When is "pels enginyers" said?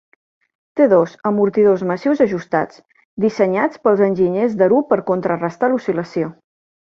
3.85-4.57